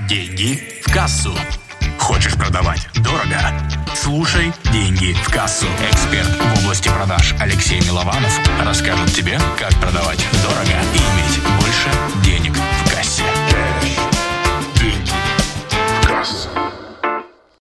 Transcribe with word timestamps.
Деньги 0.00 0.58
в 0.82 0.92
кассу. 0.92 1.30
Хочешь 2.00 2.34
продавать 2.34 2.88
дорого? 2.96 3.38
Слушай 3.94 4.52
«Деньги 4.72 5.12
в 5.12 5.30
кассу». 5.32 5.66
Эксперт 5.88 6.26
в 6.26 6.64
области 6.64 6.88
продаж 6.88 7.32
Алексей 7.40 7.80
Милованов 7.80 8.40
расскажет 8.66 9.14
тебе, 9.14 9.38
как 9.56 9.70
продавать 9.80 10.26
дорого 10.42 10.82
и 10.94 10.98
иметь 10.98 11.40
больше 11.60 11.90
денег 12.24 12.56
в 12.56 12.90
кассе. 12.92 13.22
Деньги 14.80 15.10
в 16.02 16.06
кассу. 16.08 16.48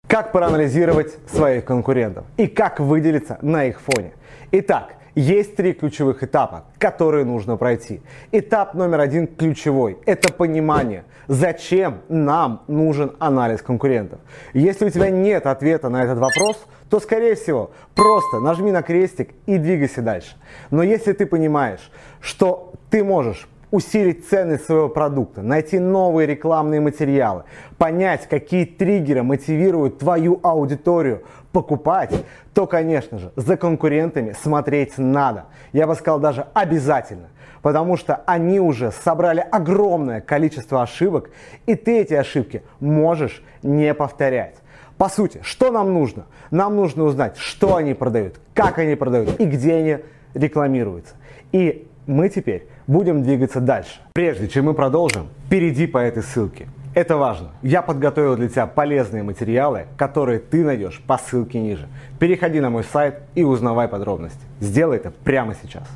Как 0.07 0.31
проанализировать 0.31 1.13
своих 1.31 1.65
конкурентов 1.65 2.25
и 2.37 2.47
как 2.47 2.79
выделиться 2.79 3.37
на 3.43 3.65
их 3.65 3.79
фоне. 3.79 4.13
Итак, 4.51 4.95
есть 5.15 5.55
три 5.55 5.73
ключевых 5.73 6.23
этапа, 6.23 6.65
которые 6.77 7.25
нужно 7.25 7.57
пройти. 7.57 8.01
Этап 8.31 8.73
номер 8.73 8.99
один 8.99 9.27
ключевой– 9.27 9.97
это 10.05 10.33
понимание, 10.33 11.03
зачем 11.27 11.99
нам 12.09 12.63
нужен 12.67 13.13
анализ 13.19 13.61
конкурентов. 13.61 14.19
Если 14.53 14.85
у 14.85 14.89
тебя 14.89 15.09
нет 15.09 15.45
ответа 15.45 15.89
на 15.89 16.03
этот 16.03 16.17
вопрос, 16.19 16.65
то, 16.89 16.99
скорее 16.99 17.35
всего, 17.35 17.71
просто 17.95 18.39
нажми 18.39 18.71
на 18.71 18.81
крестик 18.81 19.31
и 19.45 19.57
двигайся 19.57 20.01
дальше. 20.01 20.35
Но 20.71 20.83
если 20.83 21.13
ты 21.13 21.25
понимаешь, 21.25 21.91
что 22.19 22.73
ты 22.89 23.03
можешь 23.03 23.47
усилить 23.73 24.27
ценность 24.27 24.65
своего 24.65 24.87
продукта, 24.87 25.41
найти 25.41 25.79
новые 25.79 26.27
рекламные 26.27 26.79
материалы, 26.79 27.43
понять, 27.79 28.29
какие 28.29 28.65
триггеры 28.65 29.23
мотивируют 29.23 29.97
твою 29.97 30.39
аудиторию 30.43 31.23
покупать, 31.53 32.13
то, 32.53 32.67
конечно 32.67 33.19
же, 33.19 33.31
за 33.37 33.55
конкурентами 33.55 34.33
смотреть 34.33 34.97
надо. 34.97 35.45
Я 35.71 35.87
бы 35.87 35.95
сказал 35.95 36.19
даже 36.19 36.47
обязательно, 36.53 37.29
потому 37.61 37.95
что 37.95 38.21
они 38.25 38.59
уже 38.59 38.91
собрали 38.91 39.39
огромное 39.39 40.19
количество 40.19 40.81
ошибок, 40.81 41.29
и 41.65 41.75
ты 41.75 42.01
эти 42.01 42.15
ошибки 42.15 42.63
можешь 42.81 43.41
не 43.61 43.93
повторять. 43.93 44.55
По 44.97 45.09
сути, 45.09 45.39
что 45.43 45.71
нам 45.71 45.93
нужно? 45.93 46.25
Нам 46.51 46.75
нужно 46.75 47.03
узнать, 47.03 47.37
что 47.37 47.75
они 47.75 47.93
продают, 47.93 48.35
как 48.53 48.79
они 48.79 48.95
продают 48.95 49.39
и 49.39 49.45
где 49.45 49.75
они 49.75 49.97
рекламируются. 50.33 51.15
И 51.51 51.87
мы 52.07 52.29
теперь 52.29 52.67
будем 52.87 53.23
двигаться 53.23 53.59
дальше. 53.59 54.01
Прежде 54.13 54.47
чем 54.47 54.65
мы 54.65 54.73
продолжим, 54.73 55.29
перейди 55.49 55.87
по 55.87 55.99
этой 55.99 56.23
ссылке. 56.23 56.67
Это 56.93 57.17
важно. 57.17 57.49
Я 57.63 57.81
подготовил 57.81 58.35
для 58.35 58.49
тебя 58.49 58.67
полезные 58.67 59.23
материалы, 59.23 59.87
которые 59.97 60.37
ты 60.37 60.63
найдешь 60.63 61.01
по 61.07 61.17
ссылке 61.17 61.59
ниже. 61.59 61.87
Переходи 62.19 62.59
на 62.59 62.69
мой 62.69 62.83
сайт 62.83 63.21
и 63.33 63.43
узнавай 63.43 63.87
подробности. 63.87 64.39
Сделай 64.59 64.97
это 64.97 65.09
прямо 65.09 65.55
сейчас. 65.55 65.87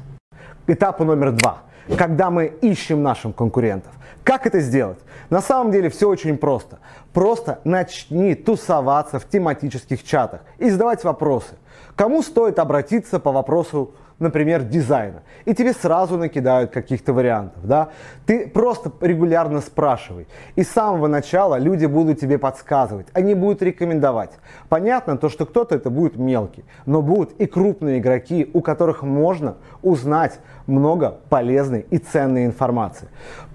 Этап 0.66 1.00
номер 1.00 1.34
два. 1.34 1.60
Когда 1.98 2.32
мы 2.32 2.48
ищем 2.48 3.04
наших 3.04 3.36
конкурентов. 3.36 3.94
Как 4.24 4.48
это 4.48 4.60
сделать? 4.60 4.98
На 5.30 5.40
самом 5.40 5.72
деле 5.72 5.90
все 5.90 6.10
очень 6.10 6.36
просто. 6.36 6.80
Просто 7.14 7.60
начни 7.64 8.34
тусоваться 8.34 9.20
в 9.20 9.30
тематических 9.30 10.04
чатах 10.04 10.42
и 10.58 10.68
задавать 10.70 11.04
вопросы. 11.04 11.56
Кому 11.96 12.24
стоит 12.24 12.58
обратиться 12.58 13.20
по 13.20 13.32
вопросу 13.32 13.94
например, 14.20 14.64
дизайна, 14.64 15.24
и 15.46 15.54
тебе 15.54 15.74
сразу 15.74 16.18
накидают 16.18 16.72
каких-то 16.72 17.14
вариантов, 17.14 17.66
да, 17.66 17.90
ты 18.26 18.48
просто 18.48 18.92
регулярно 19.02 19.62
спрашивай, 19.62 20.28
и 20.56 20.64
с 20.64 20.70
самого 20.70 21.08
начала 21.08 21.60
люди 21.60 21.86
будут 21.86 22.20
тебе 22.20 22.38
подсказывать, 22.38 23.08
они 23.14 23.36
будут 23.36 23.62
рекомендовать. 23.62 24.32
Понятно 24.70 25.18
то, 25.18 25.30
что 25.30 25.46
кто-то 25.46 25.76
это 25.76 25.90
будет 25.90 26.18
мелкий, 26.18 26.66
но 26.86 27.02
будут 27.02 27.34
и 27.40 27.46
крупные 27.46 28.00
игроки, 28.00 28.50
у 28.54 28.62
которых 28.62 29.04
можно 29.04 29.58
узнать 29.82 30.40
много 30.66 31.20
полезной 31.30 31.86
и 31.90 31.98
ценной 31.98 32.46
информации. 32.46 33.08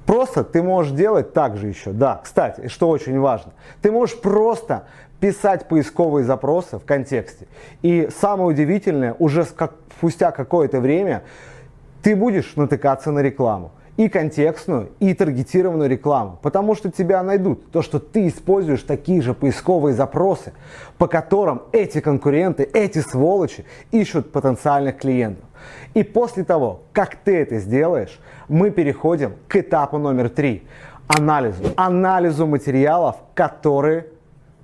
Просто 0.06 0.42
ты 0.42 0.62
можешь 0.62 0.92
делать 0.92 1.32
так 1.32 1.56
же 1.56 1.68
еще, 1.68 1.92
да, 1.92 2.20
кстати, 2.22 2.68
что 2.68 2.88
очень 2.88 3.18
важно, 3.20 3.52
ты 3.82 3.92
можешь 3.92 4.20
просто 4.20 4.84
писать 5.22 5.68
поисковые 5.68 6.24
запросы 6.24 6.78
в 6.78 6.84
контексте. 6.84 7.46
И 7.80 8.08
самое 8.10 8.48
удивительное, 8.48 9.14
уже 9.20 9.44
спустя 9.44 10.32
какое-то 10.32 10.80
время 10.80 11.22
ты 12.02 12.16
будешь 12.16 12.56
натыкаться 12.56 13.12
на 13.12 13.20
рекламу. 13.20 13.70
И 13.96 14.08
контекстную, 14.08 14.90
и 14.98 15.14
таргетированную 15.14 15.88
рекламу. 15.88 16.40
Потому 16.42 16.74
что 16.74 16.90
тебя 16.90 17.22
найдут. 17.22 17.70
То, 17.70 17.82
что 17.82 18.00
ты 18.00 18.26
используешь 18.26 18.82
такие 18.82 19.22
же 19.22 19.32
поисковые 19.32 19.94
запросы, 19.94 20.54
по 20.98 21.06
которым 21.06 21.62
эти 21.70 22.00
конкуренты, 22.00 22.64
эти 22.64 22.98
сволочи 22.98 23.64
ищут 23.92 24.32
потенциальных 24.32 24.96
клиентов. 24.96 25.44
И 25.94 26.02
после 26.02 26.42
того, 26.42 26.80
как 26.92 27.14
ты 27.14 27.36
это 27.36 27.60
сделаешь, 27.60 28.18
мы 28.48 28.72
переходим 28.72 29.34
к 29.46 29.54
этапу 29.54 29.98
номер 29.98 30.30
три. 30.30 30.64
Анализу. 31.06 31.62
Анализу 31.76 32.46
материалов, 32.48 33.16
которые 33.34 34.06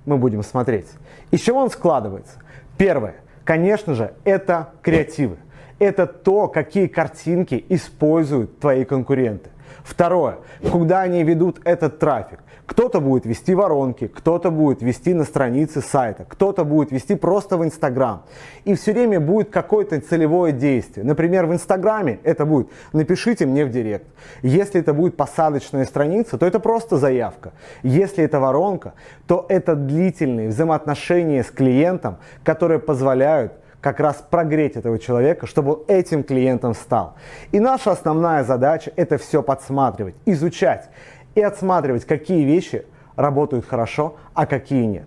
мы 0.09 0.17
будем 0.17 0.43
смотреть. 0.43 0.87
Из 1.31 1.39
чего 1.39 1.59
он 1.59 1.69
складывается? 1.69 2.39
Первое, 2.77 3.15
конечно 3.45 3.93
же, 3.93 4.13
это 4.23 4.69
креативы. 4.81 5.37
Это 5.77 6.05
то, 6.07 6.47
какие 6.47 6.87
картинки 6.87 7.63
используют 7.69 8.59
твои 8.59 8.83
конкуренты. 8.83 9.49
Второе, 9.83 10.39
куда 10.71 11.01
они 11.01 11.23
ведут 11.23 11.59
этот 11.63 11.99
трафик. 11.99 12.39
Кто-то 12.69 12.99
будет 12.99 13.25
вести 13.25 13.55
воронки, 13.55 14.05
кто-то 14.07 14.51
будет 14.51 14.83
вести 14.83 15.15
на 15.15 15.23
странице 15.23 15.81
сайта, 15.81 16.23
кто-то 16.29 16.63
будет 16.63 16.91
вести 16.91 17.15
просто 17.15 17.57
в 17.57 17.65
Инстаграм. 17.65 18.25
И 18.63 18.75
все 18.75 18.93
время 18.93 19.19
будет 19.19 19.49
какое-то 19.49 19.99
целевое 19.99 20.51
действие. 20.51 21.03
Например, 21.03 21.47
в 21.47 21.53
Инстаграме 21.53 22.19
это 22.23 22.45
будет 22.45 22.69
«напишите 22.93 23.47
мне 23.47 23.65
в 23.65 23.71
директ». 23.71 24.05
Если 24.43 24.81
это 24.81 24.93
будет 24.93 25.17
посадочная 25.17 25.85
страница, 25.85 26.37
то 26.37 26.45
это 26.45 26.59
просто 26.59 26.97
заявка. 26.97 27.53
Если 27.81 28.23
это 28.23 28.39
воронка, 28.39 28.93
то 29.25 29.47
это 29.49 29.75
длительные 29.75 30.49
взаимоотношения 30.49 31.43
с 31.43 31.49
клиентом, 31.49 32.17
которые 32.43 32.77
позволяют 32.77 33.53
как 33.81 33.99
раз 33.99 34.23
прогреть 34.29 34.75
этого 34.75 34.99
человека, 34.99 35.47
чтобы 35.47 35.73
он 35.73 35.83
этим 35.87 36.23
клиентом 36.23 36.73
стал. 36.73 37.15
И 37.51 37.59
наша 37.59 37.91
основная 37.91 38.43
задача 38.43 38.91
это 38.95 39.17
все 39.17 39.41
подсматривать, 39.41 40.15
изучать 40.25 40.89
и 41.35 41.41
отсматривать, 41.41 42.05
какие 42.05 42.43
вещи 42.43 42.85
работают 43.15 43.67
хорошо, 43.67 44.15
а 44.33 44.45
какие 44.45 44.85
нет. 44.85 45.05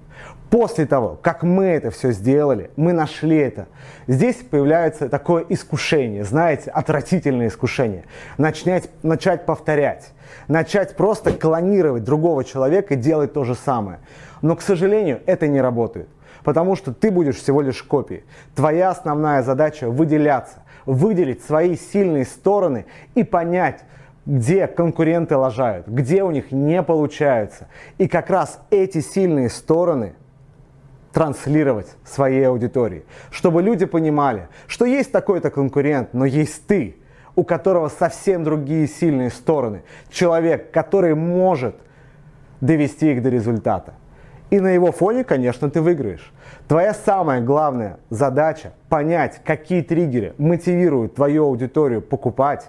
После 0.51 0.85
того, 0.85 1.19
как 1.23 1.43
мы 1.43 1.65
это 1.65 1.91
все 1.91 2.13
сделали, 2.13 2.71
мы 2.77 2.93
нашли 2.93 3.39
это, 3.39 3.69
здесь 4.07 4.37
появляется 4.37 5.09
такое 5.09 5.47
искушение, 5.49 6.25
знаете, 6.25 6.71
отвратительное 6.71 7.49
искушение. 7.49 8.05
Начать, 8.37 8.91
начать 9.03 9.47
повторять, 9.47 10.13
начать 10.49 10.95
просто 10.95 11.33
клонировать 11.33 12.05
другого 12.05 12.45
человека 12.45 12.95
и 12.95 12.97
делать 12.99 13.33
то 13.33 13.45
же 13.45 13.55
самое. 13.55 14.01
Но, 14.43 14.55
к 14.55 14.61
сожалению, 14.61 15.23
это 15.25 15.49
не 15.49 15.63
работает 15.63 16.09
потому 16.45 16.77
что 16.77 16.93
ты 16.93 17.11
будешь 17.11 17.37
всего 17.37 17.61
лишь 17.61 17.83
копией. 17.83 18.25
Твоя 18.55 18.91
основная 18.91 19.43
задача 19.43 19.91
выделяться, 19.91 20.63
выделить 20.87 21.43
свои 21.45 21.77
сильные 21.77 22.25
стороны 22.25 22.87
и 23.15 23.25
понять, 23.25 23.85
где 24.27 24.67
конкуренты 24.67 25.37
лажают, 25.37 25.89
где 25.89 26.23
у 26.23 26.31
них 26.31 26.53
не 26.53 26.83
получается. 26.83 27.69
И 27.99 28.09
как 28.09 28.31
раз 28.31 28.61
эти 28.71 29.01
сильные 29.01 29.49
стороны 29.51 30.15
транслировать 31.13 31.89
своей 32.05 32.47
аудитории, 32.49 33.05
чтобы 33.31 33.63
люди 33.63 33.85
понимали, 33.85 34.49
что 34.67 34.85
есть 34.85 35.13
такой-то 35.13 35.51
конкурент, 35.51 36.15
но 36.15 36.25
есть 36.25 36.67
ты, 36.67 36.97
у 37.37 37.45
которого 37.45 37.89
совсем 37.89 38.45
другие 38.45 38.87
сильные 38.87 39.31
стороны. 39.31 39.83
Человек, 40.11 40.71
который 40.71 41.15
может 41.15 41.77
довести 42.61 43.13
их 43.13 43.23
до 43.23 43.29
результата. 43.29 43.95
И 44.53 44.61
на 44.61 44.69
его 44.69 44.93
фоне, 44.93 45.25
конечно, 45.25 45.71
ты 45.71 45.81
выиграешь. 45.81 46.31
Твоя 46.69 46.93
самая 46.93 47.41
главная 47.41 48.01
задача 48.11 48.75
понять, 48.91 49.41
какие 49.43 49.81
триггеры 49.81 50.35
мотивируют 50.37 51.15
твою 51.15 51.45
аудиторию 51.47 52.03
покупать 52.03 52.69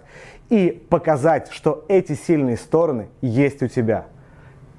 и 0.50 0.82
показать, 0.90 1.52
что 1.52 1.84
эти 1.90 2.14
сильные 2.14 2.56
стороны 2.56 3.10
есть 3.20 3.62
у 3.62 3.68
тебя. 3.68 4.06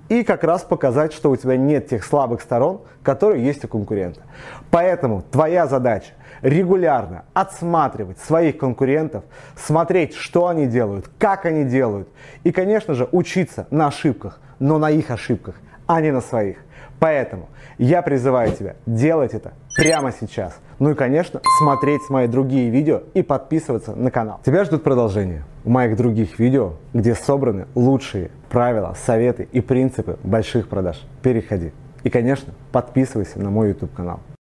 И 0.08 0.24
как 0.24 0.44
раз 0.44 0.62
показать, 0.62 1.12
что 1.12 1.30
у 1.30 1.36
тебя 1.36 1.58
нет 1.58 1.88
тех 1.88 2.06
слабых 2.06 2.40
сторон, 2.40 2.80
которые 3.02 3.44
есть 3.44 3.62
у 3.66 3.68
конкурента. 3.68 4.22
Поэтому 4.70 5.22
твоя 5.30 5.66
задача 5.66 6.12
регулярно 6.40 7.26
отсматривать 7.34 8.18
своих 8.18 8.56
конкурентов, 8.56 9.24
смотреть, 9.56 10.14
что 10.14 10.46
они 10.46 10.66
делают, 10.66 11.10
как 11.18 11.44
они 11.44 11.64
делают. 11.64 12.08
И, 12.44 12.50
конечно 12.50 12.94
же, 12.94 13.06
учиться 13.12 13.66
на 13.70 13.88
ошибках, 13.88 14.40
но 14.58 14.78
на 14.78 14.90
их 14.90 15.10
ошибках, 15.10 15.56
а 15.86 16.00
не 16.00 16.10
на 16.10 16.22
своих. 16.22 16.64
Поэтому 17.00 17.48
я 17.78 18.02
призываю 18.02 18.52
тебя 18.52 18.76
делать 18.86 19.34
это 19.34 19.52
прямо 19.76 20.12
сейчас. 20.12 20.58
Ну 20.78 20.90
и, 20.90 20.94
конечно, 20.94 21.40
смотреть 21.58 22.02
мои 22.08 22.26
другие 22.26 22.70
видео 22.70 23.02
и 23.14 23.22
подписываться 23.22 23.94
на 23.94 24.10
канал. 24.10 24.40
Тебя 24.44 24.64
ждут 24.64 24.82
продолжение 24.82 25.44
моих 25.64 25.96
других 25.96 26.38
видео, 26.38 26.74
где 26.92 27.14
собраны 27.14 27.66
лучшие 27.74 28.30
правила, 28.50 28.94
советы 29.06 29.48
и 29.50 29.60
принципы 29.60 30.18
больших 30.22 30.68
продаж. 30.68 31.02
Переходи. 31.22 31.72
И, 32.02 32.10
конечно, 32.10 32.52
подписывайся 32.70 33.40
на 33.40 33.50
мой 33.50 33.68
YouTube 33.68 33.94
канал. 33.94 34.20